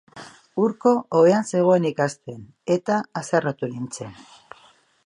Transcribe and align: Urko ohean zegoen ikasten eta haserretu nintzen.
Urko 0.61 0.93
ohean 1.19 1.45
zegoen 1.51 1.85
ikasten 1.91 2.41
eta 2.79 2.99
haserretu 3.23 3.71
nintzen. 3.77 4.15